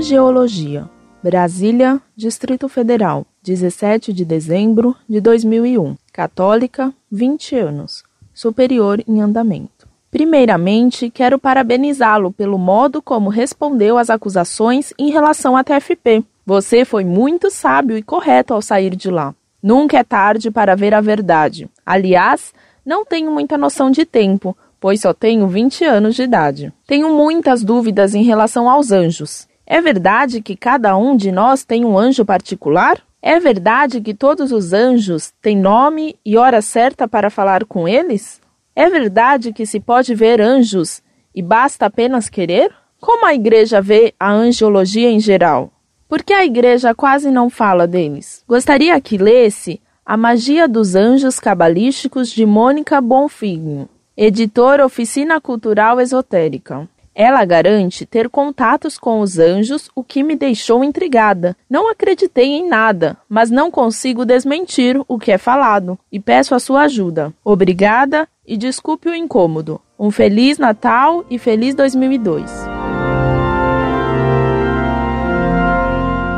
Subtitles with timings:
[0.00, 0.88] Angiologia.
[1.22, 5.94] Brasília, Distrito Federal, 17 de dezembro de 2001.
[6.10, 8.02] Católica, 20 anos.
[8.32, 9.86] Superior em andamento.
[10.10, 16.24] Primeiramente, quero parabenizá-lo pelo modo como respondeu às acusações em relação à TFP.
[16.46, 19.34] Você foi muito sábio e correto ao sair de lá.
[19.62, 21.68] Nunca é tarde para ver a verdade.
[21.84, 22.54] Aliás,
[22.86, 26.72] não tenho muita noção de tempo, pois só tenho 20 anos de idade.
[26.86, 29.49] Tenho muitas dúvidas em relação aos anjos.
[29.72, 33.00] É verdade que cada um de nós tem um anjo particular?
[33.22, 38.40] É verdade que todos os anjos têm nome e hora certa para falar com eles?
[38.74, 41.00] É verdade que se pode ver anjos
[41.32, 42.72] e basta apenas querer?
[43.00, 45.70] Como a igreja vê a angiologia em geral?
[46.08, 48.42] Por que a igreja quase não fala deles?
[48.48, 56.88] Gostaria que lesse A Magia dos Anjos Cabalísticos de Mônica Bonfim, editora Oficina Cultural Esotérica.
[57.22, 61.54] Ela garante ter contatos com os anjos, o que me deixou intrigada.
[61.68, 66.58] Não acreditei em nada, mas não consigo desmentir o que é falado e peço a
[66.58, 67.30] sua ajuda.
[67.44, 69.82] Obrigada e desculpe o incômodo.
[69.98, 72.50] Um feliz Natal e feliz 2002.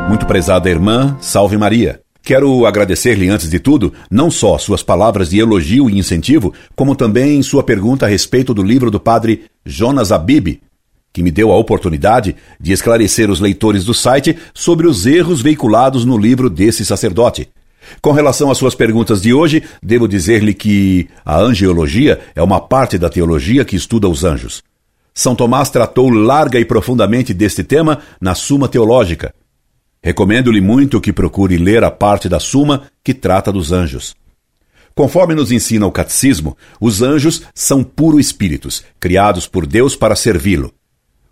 [0.09, 2.01] Muito prezada irmã, salve Maria.
[2.25, 7.41] Quero agradecer-lhe, antes de tudo, não só suas palavras de elogio e incentivo, como também
[7.41, 10.61] sua pergunta a respeito do livro do padre Jonas Abib,
[11.13, 16.05] que me deu a oportunidade de esclarecer os leitores do site sobre os erros veiculados
[16.05, 17.49] no livro desse sacerdote.
[18.01, 22.97] Com relação às suas perguntas de hoje, devo dizer-lhe que a angiologia é uma parte
[22.97, 24.63] da teologia que estuda os anjos.
[25.13, 29.35] São Tomás tratou larga e profundamente deste tema na Suma Teológica,
[30.05, 34.17] Recomendo-lhe muito que procure ler a parte da Suma que trata dos anjos.
[34.97, 40.75] Conforme nos ensina o catecismo, os anjos são puro espíritos, criados por Deus para servi-lo.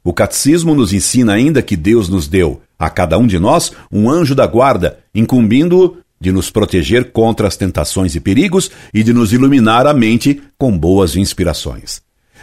[0.03, 4.09] O catecismo nos ensina ainda que Deus nos deu, a cada um de nós, um
[4.09, 9.33] anjo da guarda, incumbindo-o de nos proteger contra as tentações e perigos e de nos
[9.33, 12.01] iluminar a mente com boas inspirações.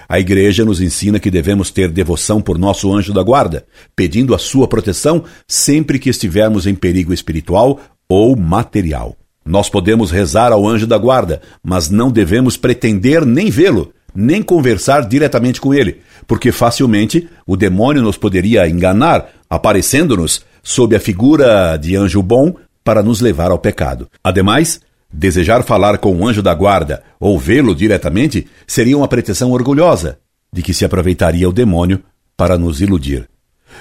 [0.07, 4.39] A Igreja nos ensina que devemos ter devoção por nosso anjo da guarda, pedindo a
[4.39, 9.15] sua proteção sempre que estivermos em perigo espiritual ou material.
[9.45, 15.07] Nós podemos rezar ao anjo da guarda, mas não devemos pretender nem vê-lo, nem conversar
[15.07, 21.95] diretamente com ele, porque facilmente o demônio nos poderia enganar, aparecendo-nos sob a figura de
[21.95, 24.07] anjo bom para nos levar ao pecado.
[24.23, 30.19] Ademais, Desejar falar com um anjo da guarda ou vê-lo diretamente seria uma pretensão orgulhosa,
[30.51, 32.03] de que se aproveitaria o demônio
[32.35, 33.27] para nos iludir.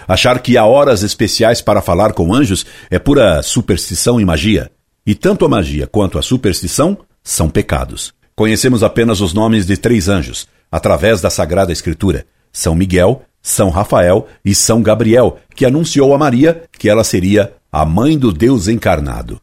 [0.07, 4.71] Achar que há horas especiais para falar com anjos é pura superstição e magia.
[5.05, 8.15] E tanto a magia quanto a superstição são pecados.
[8.37, 14.29] Conhecemos apenas os nomes de três anjos, através da Sagrada Escritura: São Miguel, São Rafael
[14.45, 19.41] e São Gabriel, que anunciou a Maria que ela seria a mãe do Deus encarnado.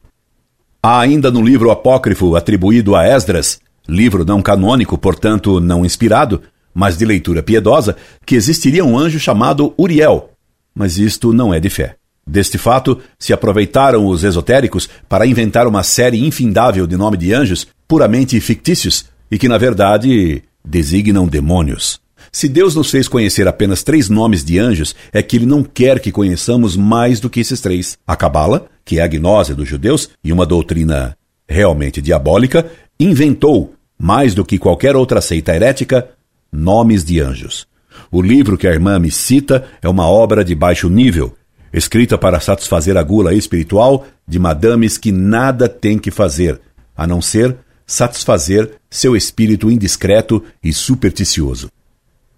[0.82, 3.60] Há ainda no livro apócrifo atribuído a Esdras,
[3.90, 9.74] livro não canônico, portanto não inspirado, mas de leitura piedosa, que existiria um anjo chamado
[9.76, 10.30] Uriel.
[10.76, 11.96] Mas isto não é de fé.
[12.26, 17.68] Deste fato, se aproveitaram os esotéricos para inventar uma série infindável de nome de anjos
[17.94, 22.02] puramente fictícios e que, na verdade, designam demônios.
[22.32, 26.00] Se Deus nos fez conhecer apenas três nomes de anjos, é que Ele não quer
[26.00, 27.96] que conheçamos mais do que esses três.
[28.08, 31.16] A Cabala, que é a gnose dos judeus e uma doutrina
[31.48, 32.66] realmente diabólica,
[33.00, 36.10] inventou, mais do que qualquer outra seita herética,
[36.52, 37.68] nomes de anjos.
[38.12, 41.38] O livro que a irmã me cita é uma obra de baixo nível,
[41.72, 46.60] escrita para satisfazer a gula espiritual de madames que nada têm que fazer,
[46.98, 47.56] a não ser
[47.86, 51.70] satisfazer seu espírito indiscreto e supersticioso.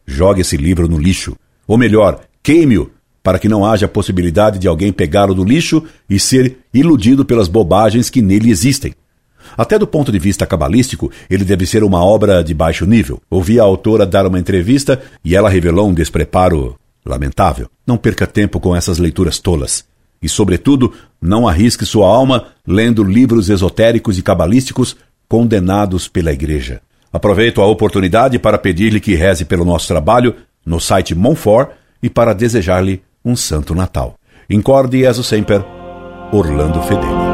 [0.06, 1.36] Jogue esse livro no lixo.
[1.68, 2.92] Ou melhor, queime-o,
[3.24, 8.10] para que não haja possibilidade de alguém pegá-lo do lixo e ser iludido pelas bobagens
[8.10, 8.94] que nele existem.
[9.58, 13.22] Até do ponto de vista cabalístico, ele deve ser uma obra de baixo nível.
[13.30, 16.76] Ouvi a autora dar uma entrevista e ela revelou um despreparo
[17.06, 17.68] lamentável.
[17.86, 19.86] Não perca tempo com essas leituras tolas.
[20.22, 24.96] E, sobretudo, não arrisque sua alma lendo livros esotéricos e cabalísticos
[25.28, 26.82] condenados pela Igreja.
[27.12, 30.36] Aproveito a oportunidade para pedir-lhe que reze pelo nosso trabalho
[30.66, 31.70] no site Monfort
[32.02, 34.16] e para desejar-lhe um Santo Natal.
[34.50, 35.64] Incorde Jesus Semper,
[36.32, 37.25] Orlando Fedeli.